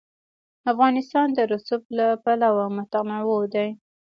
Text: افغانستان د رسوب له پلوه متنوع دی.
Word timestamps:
افغانستان 0.71 1.27
د 1.37 1.39
رسوب 1.51 1.83
له 1.97 2.07
پلوه 2.23 2.65
متنوع 2.75 3.43
دی. 3.53 3.69